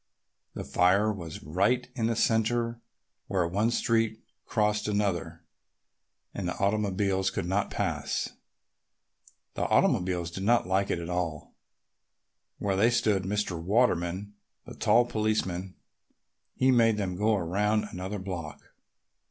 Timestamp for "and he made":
15.75-16.97